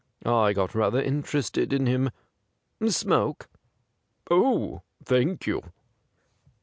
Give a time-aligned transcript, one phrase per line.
[0.25, 2.09] I got rather interested in him.
[2.87, 3.47] Smoke
[4.31, 5.61] .''''Oh, thank you.'